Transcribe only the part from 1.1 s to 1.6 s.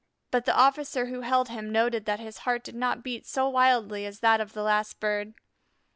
held